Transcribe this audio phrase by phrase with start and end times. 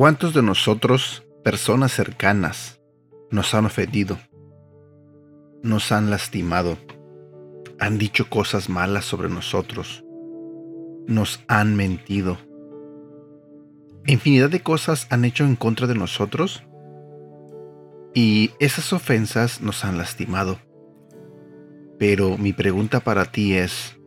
[0.00, 2.80] cuántos de nosotros, personas cercanas,
[3.30, 4.18] nos han ofendido?
[5.62, 6.78] Nos han lastimado,
[7.78, 10.02] han dicho cosas malas sobre nosotros,
[11.06, 12.38] nos han mentido.
[14.06, 16.62] Infinidad de cosas han hecho en contra de nosotros
[18.14, 20.60] y esas ofensas nos han lastimado.
[21.98, 23.98] Pero mi pregunta para ti es,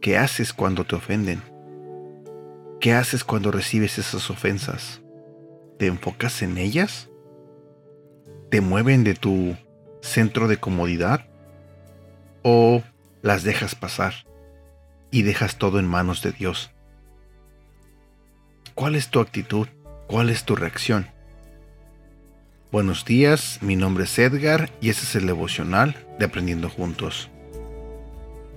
[0.00, 1.40] ¿qué haces cuando te ofenden?
[2.80, 5.03] ¿Qué haces cuando recibes esas ofensas?
[5.78, 7.10] ¿Te enfocas en ellas?
[8.50, 9.56] ¿Te mueven de tu
[10.02, 11.26] centro de comodidad?
[12.42, 12.82] ¿O
[13.22, 14.14] las dejas pasar
[15.10, 16.70] y dejas todo en manos de Dios?
[18.74, 19.66] ¿Cuál es tu actitud?
[20.06, 21.08] ¿Cuál es tu reacción?
[22.70, 27.30] Buenos días, mi nombre es Edgar y este es el devocional de Aprendiendo Juntos.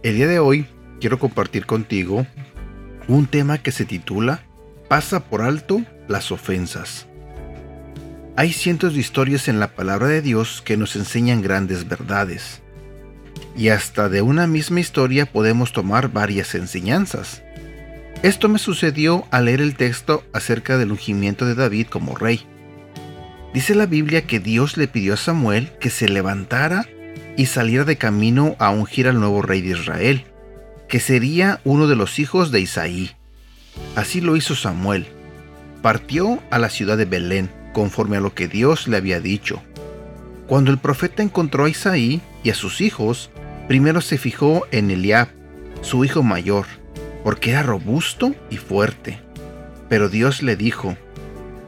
[0.03, 0.67] El día de hoy
[0.99, 2.27] quiero compartir contigo
[3.07, 4.43] un tema que se titula
[4.87, 7.07] Pasa por alto las ofensas.
[8.35, 12.61] Hay cientos de historias en la palabra de Dios que nos enseñan grandes verdades.
[13.55, 17.41] Y hasta de una misma historia podemos tomar varias enseñanzas.
[18.23, 22.45] Esto me sucedió al leer el texto acerca del ungimiento de David como rey.
[23.53, 26.85] Dice la Biblia que Dios le pidió a Samuel que se levantara
[27.35, 30.25] y saliera de camino a ungir al nuevo rey de Israel
[30.87, 33.11] que sería uno de los hijos de Isaí.
[33.95, 35.07] Así lo hizo Samuel.
[35.87, 39.61] Partió a la ciudad de Belén, conforme a lo que Dios le había dicho.
[40.45, 43.29] Cuando el profeta encontró a Isaí y a sus hijos,
[43.69, 45.29] primero se fijó en Eliab,
[45.79, 46.65] su hijo mayor,
[47.23, 49.21] porque era robusto y fuerte.
[49.87, 50.97] Pero Dios le dijo,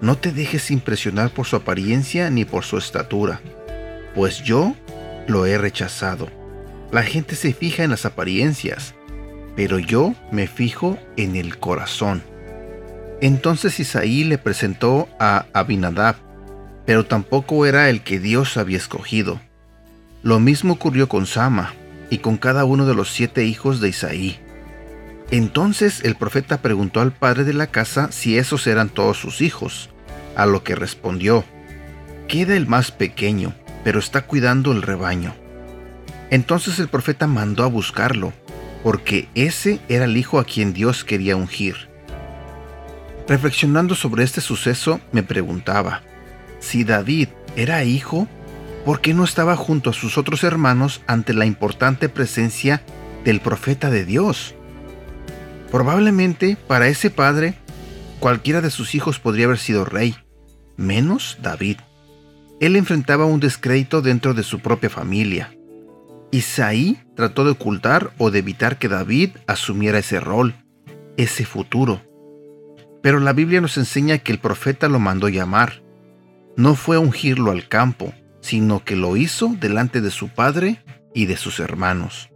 [0.02, 3.39] no te dejes impresionar por su apariencia ni por su estatura,
[4.16, 4.76] pues yo
[5.28, 6.28] lo he rechazado.
[6.92, 8.95] La gente se fija en las apariencias,
[9.56, 12.22] pero yo me fijo en el corazón.
[13.21, 16.15] Entonces Isaí le presentó a Abinadab,
[16.85, 19.41] pero tampoco era el que Dios había escogido.
[20.23, 21.73] Lo mismo ocurrió con Sama
[22.09, 24.39] y con cada uno de los siete hijos de Isaí.
[25.31, 29.89] Entonces el profeta preguntó al padre de la casa si esos eran todos sus hijos,
[30.36, 31.43] a lo que respondió,
[32.27, 33.53] queda el más pequeño,
[33.83, 35.36] pero está cuidando el rebaño.
[36.31, 38.33] Entonces el profeta mandó a buscarlo,
[38.83, 41.89] porque ese era el hijo a quien Dios quería ungir.
[43.30, 46.02] Reflexionando sobre este suceso, me preguntaba,
[46.60, 48.28] si David era hijo,
[48.84, 52.82] ¿por qué no estaba junto a sus otros hermanos ante la importante presencia
[53.23, 54.56] del profeta de Dios?
[55.72, 57.54] Probablemente para ese padre,
[58.20, 60.16] cualquiera de sus hijos podría haber sido rey,
[60.76, 61.78] menos David.
[62.60, 65.56] Él enfrentaba un descrédito dentro de su propia familia.
[66.32, 70.56] Isaí trató de ocultar o de evitar que David asumiera ese rol,
[71.16, 72.08] ese futuro.
[73.02, 75.82] Pero la Biblia nos enseña que el profeta lo mandó llamar.
[76.58, 80.83] No fue ungirlo al campo, sino que lo hizo delante de su padre
[81.14, 82.30] y de sus hermanos.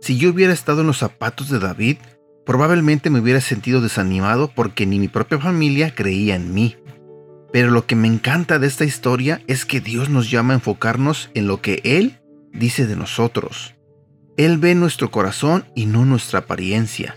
[0.00, 1.98] Si yo hubiera estado en los zapatos de David,
[2.46, 6.76] probablemente me hubiera sentido desanimado porque ni mi propia familia creía en mí.
[7.52, 11.30] Pero lo que me encanta de esta historia es que Dios nos llama a enfocarnos
[11.34, 12.18] en lo que Él
[12.52, 13.74] dice de nosotros.
[14.36, 17.16] Él ve nuestro corazón y no nuestra apariencia.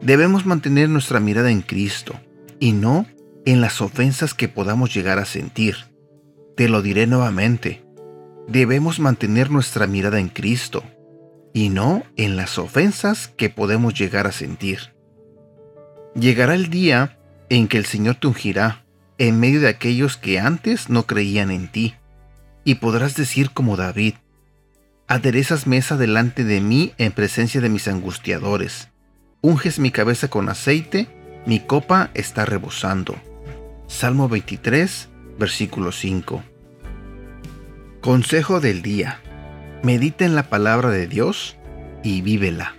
[0.00, 2.14] Debemos mantener nuestra mirada en Cristo
[2.60, 3.06] y no
[3.44, 5.76] en las ofensas que podamos llegar a sentir.
[6.56, 7.84] Te lo diré nuevamente.
[8.48, 10.84] Debemos mantener nuestra mirada en Cristo
[11.52, 14.94] y no en las ofensas que podemos llegar a sentir.
[16.14, 17.18] Llegará el día
[17.48, 18.84] en que el Señor te ungirá
[19.18, 21.94] en medio de aquellos que antes no creían en ti.
[22.64, 24.14] Y podrás decir como David,
[25.06, 28.90] aderezas mesa delante de mí en presencia de mis angustiadores.
[29.46, 31.06] Unges mi cabeza con aceite,
[31.46, 33.14] mi copa está rebosando.
[33.86, 35.08] Salmo 23,
[35.38, 36.42] versículo 5.
[38.00, 39.20] Consejo del día.
[39.84, 41.56] Medita en la palabra de Dios
[42.02, 42.74] y vívela.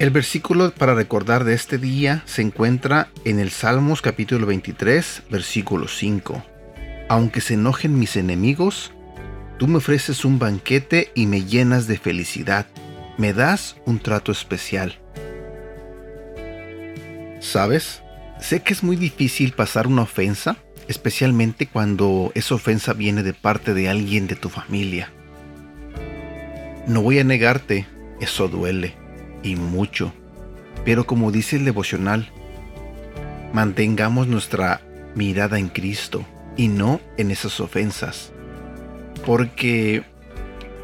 [0.00, 5.86] El versículo para recordar de este día se encuentra en el Salmos capítulo 23, versículo
[5.86, 6.42] 5.
[7.08, 8.90] Aunque se enojen mis enemigos,
[9.60, 12.66] tú me ofreces un banquete y me llenas de felicidad.
[13.18, 14.96] Me das un trato especial.
[17.40, 18.00] ¿Sabes?
[18.38, 20.56] Sé que es muy difícil pasar una ofensa,
[20.86, 25.10] especialmente cuando esa ofensa viene de parte de alguien de tu familia.
[26.86, 27.88] No voy a negarte,
[28.20, 28.94] eso duele
[29.42, 30.12] y mucho.
[30.84, 32.30] Pero como dice el devocional,
[33.52, 34.80] mantengamos nuestra
[35.16, 36.24] mirada en Cristo
[36.56, 38.30] y no en esas ofensas.
[39.26, 40.04] Porque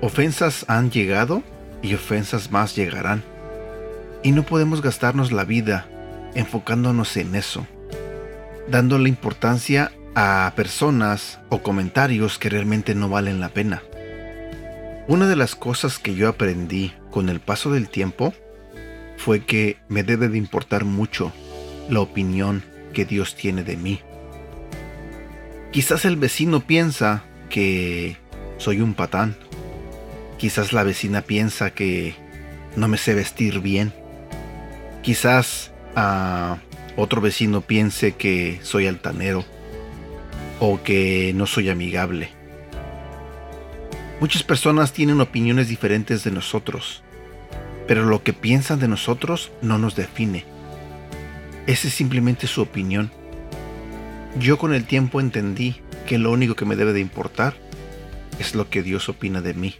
[0.00, 1.44] ofensas han llegado
[1.84, 3.22] y ofensas más llegarán.
[4.22, 5.86] Y no podemos gastarnos la vida
[6.34, 7.66] enfocándonos en eso,
[8.68, 13.82] dándole importancia a personas o comentarios que realmente no valen la pena.
[15.06, 18.32] Una de las cosas que yo aprendí con el paso del tiempo
[19.18, 21.32] fue que me debe de importar mucho
[21.90, 22.64] la opinión
[22.94, 24.00] que Dios tiene de mí.
[25.70, 28.16] Quizás el vecino piensa que
[28.56, 29.36] soy un patán.
[30.44, 32.14] Quizás la vecina piensa que
[32.76, 33.94] no me sé vestir bien.
[35.00, 36.58] Quizás a
[36.98, 39.46] otro vecino piense que soy altanero
[40.60, 42.28] o que no soy amigable.
[44.20, 47.02] Muchas personas tienen opiniones diferentes de nosotros,
[47.88, 50.44] pero lo que piensan de nosotros no nos define.
[51.66, 53.10] Esa es simplemente su opinión.
[54.38, 55.76] Yo con el tiempo entendí
[56.06, 57.54] que lo único que me debe de importar
[58.38, 59.76] es lo que Dios opina de mí.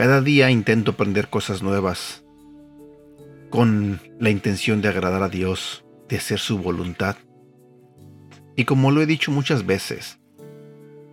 [0.00, 2.24] Cada día intento aprender cosas nuevas
[3.50, 7.16] con la intención de agradar a Dios, de hacer su voluntad.
[8.56, 10.18] Y como lo he dicho muchas veces,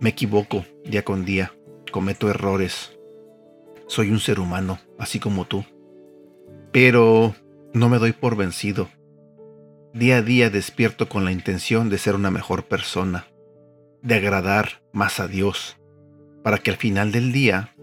[0.00, 1.52] me equivoco día con día,
[1.92, 2.98] cometo errores.
[3.88, 5.66] Soy un ser humano, así como tú.
[6.72, 7.34] Pero
[7.74, 8.88] no me doy por vencido.
[9.92, 13.26] Día a día despierto con la intención de ser una mejor persona,
[14.00, 15.76] de agradar más a Dios,
[16.42, 17.74] para que al final del día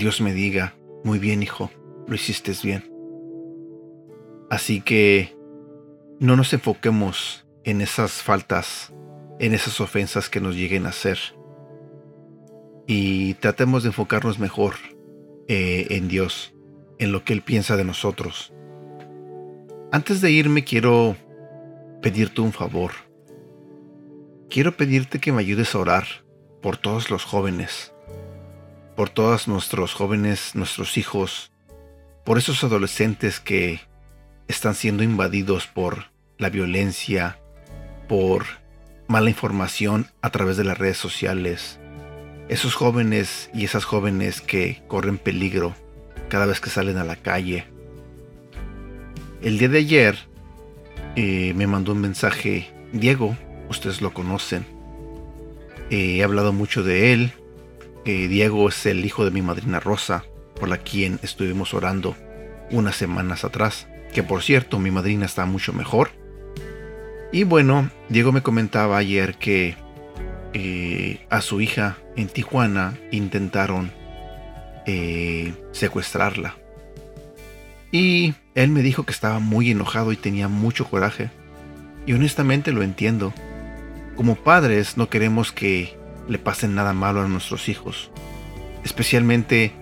[0.00, 0.74] Dios me diga,
[1.04, 1.70] muy bien hijo,
[2.08, 2.90] lo hiciste bien.
[4.48, 5.36] Así que
[6.18, 8.94] no nos enfoquemos en esas faltas,
[9.38, 11.18] en esas ofensas que nos lleguen a hacer.
[12.86, 14.76] Y tratemos de enfocarnos mejor
[15.48, 16.54] eh, en Dios,
[16.98, 18.54] en lo que Él piensa de nosotros.
[19.92, 21.14] Antes de irme quiero
[22.00, 22.92] pedirte un favor.
[24.48, 26.04] Quiero pedirte que me ayudes a orar
[26.62, 27.89] por todos los jóvenes,
[28.96, 31.52] por todos nuestros jóvenes, nuestros hijos,
[32.24, 33.80] por esos adolescentes que
[34.48, 36.06] están siendo invadidos por
[36.38, 37.38] la violencia,
[38.08, 38.44] por
[39.08, 41.78] mala información a través de las redes sociales.
[42.48, 45.74] Esos jóvenes y esas jóvenes que corren peligro
[46.28, 47.66] cada vez que salen a la calle.
[49.42, 50.18] El día de ayer
[51.16, 53.36] eh, me mandó un mensaje Diego,
[53.68, 54.64] ustedes lo conocen.
[55.90, 57.32] Eh, he hablado mucho de él.
[58.04, 60.24] Diego es el hijo de mi madrina Rosa,
[60.58, 62.16] por la quien estuvimos orando
[62.70, 66.10] unas semanas atrás que por cierto mi madrina está mucho mejor.
[67.32, 69.76] Y bueno, Diego me comentaba ayer que
[70.52, 73.92] eh, a su hija en Tijuana intentaron
[74.86, 76.56] eh, secuestrarla.
[77.92, 81.30] Y él me dijo que estaba muy enojado y tenía mucho coraje.
[82.06, 83.32] Y honestamente lo entiendo.
[84.16, 85.96] Como padres no queremos que
[86.30, 88.10] le pasen nada malo a nuestros hijos.
[88.84, 89.72] Especialmente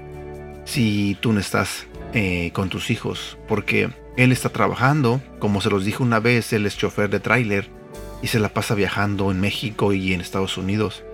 [0.65, 3.39] si tú no estás eh, con tus hijos.
[3.47, 7.71] Porque él está trabajando, como se los dije una vez, él es chofer de tráiler
[8.23, 11.05] y se la pasa viajando en México y en Estados Unidos.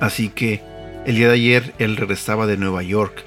[0.00, 0.62] Así que
[1.06, 3.24] el día de ayer él regresaba de Nueva York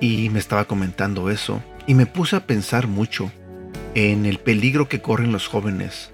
[0.00, 3.32] y me estaba comentando eso y me puse a pensar mucho
[3.94, 6.10] en el peligro que corren los jóvenes.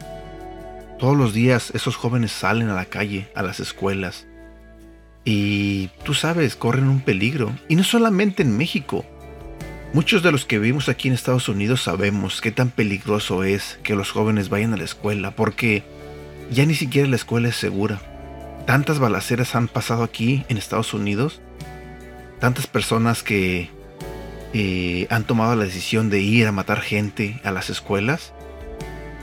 [0.98, 4.26] Todos los días esos jóvenes salen a la calle, a las escuelas.
[5.24, 7.52] Y tú sabes, corren un peligro.
[7.68, 9.04] Y no solamente en México,
[9.94, 13.94] Muchos de los que vivimos aquí en Estados Unidos sabemos qué tan peligroso es que
[13.94, 15.84] los jóvenes vayan a la escuela porque
[16.50, 18.00] ya ni siquiera la escuela es segura.
[18.66, 21.40] Tantas balaceras han pasado aquí en Estados Unidos,
[22.40, 23.70] tantas personas que
[24.52, 28.32] eh, han tomado la decisión de ir a matar gente a las escuelas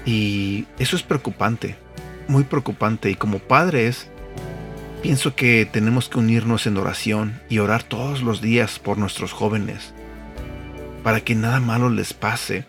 [0.06, 1.76] y eso es preocupante,
[2.28, 4.10] muy preocupante y como padres
[5.02, 9.94] pienso que tenemos que unirnos en oración y orar todos los días por nuestros jóvenes
[11.04, 12.66] para que nada malo les pase,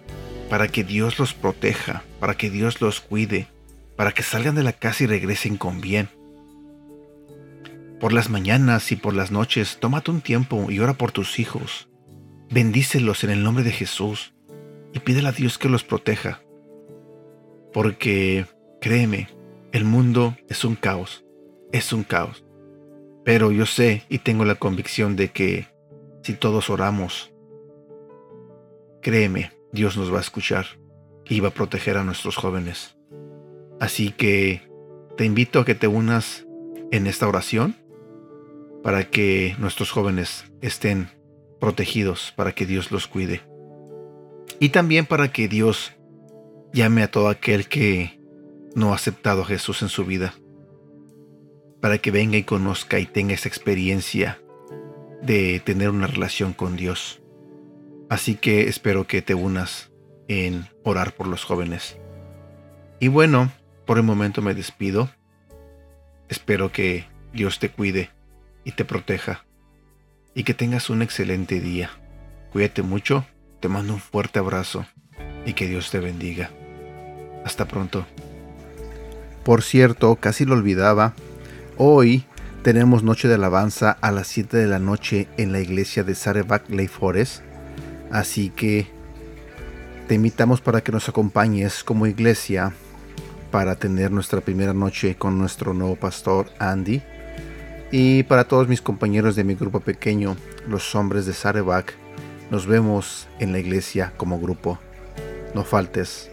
[0.48, 3.46] para que Dios los proteja, para que Dios los cuide,
[3.96, 6.08] para que salgan de la casa y regresen con bien.
[8.00, 11.88] Por las mañanas y por las noches, tómate un tiempo y ora por tus hijos.
[12.50, 14.32] Bendícelos en el nombre de Jesús
[14.92, 16.40] y pídele a Dios que los proteja.
[17.72, 18.46] Porque,
[18.80, 19.28] créeme,
[19.72, 21.24] el mundo es un caos,
[21.72, 22.44] es un caos.
[23.24, 25.66] Pero yo sé y tengo la convicción de que
[26.22, 27.32] si todos oramos,
[29.02, 30.64] Créeme, Dios nos va a escuchar
[31.28, 32.96] y va a proteger a nuestros jóvenes.
[33.80, 34.62] Así que
[35.16, 36.46] te invito a que te unas
[36.92, 37.74] en esta oración
[38.84, 41.08] para que nuestros jóvenes estén
[41.58, 43.40] protegidos, para que Dios los cuide.
[44.60, 45.92] Y también para que Dios
[46.72, 48.18] llame a todo aquel que
[48.74, 50.34] no ha aceptado a Jesús en su vida,
[51.80, 54.40] para que venga y conozca y tenga esa experiencia
[55.22, 57.22] de tener una relación con Dios.
[58.08, 59.90] Así que espero que te unas
[60.28, 61.98] en orar por los jóvenes.
[63.00, 63.50] Y bueno,
[63.86, 65.10] por el momento me despido.
[66.28, 68.10] Espero que Dios te cuide
[68.64, 69.44] y te proteja
[70.34, 71.90] y que tengas un excelente día.
[72.52, 73.26] Cuídate mucho,
[73.60, 74.86] te mando un fuerte abrazo
[75.44, 76.50] y que Dios te bendiga.
[77.44, 78.06] Hasta pronto.
[79.44, 81.14] Por cierto, casi lo olvidaba,
[81.76, 82.25] hoy
[82.62, 86.68] tenemos noche de alabanza a las 7 de la noche en la iglesia de Sarebach
[86.68, 87.42] Lake Forest,
[88.12, 88.87] así que
[90.06, 92.72] te invitamos para que nos acompañes como iglesia
[93.52, 97.02] para tener nuestra primera noche con nuestro nuevo pastor Andy.
[97.92, 101.92] Y para todos mis compañeros de mi grupo pequeño, los hombres de Sarebach,
[102.50, 104.78] nos vemos en la iglesia como grupo.
[105.54, 106.31] No faltes.